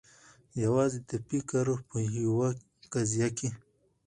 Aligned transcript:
یوازي 0.63 0.99
د 1.09 1.11
فکر 1.27 1.65
په 1.89 1.97
یوه 2.19 2.49
قضیه 2.93 3.29
کي 3.37 3.49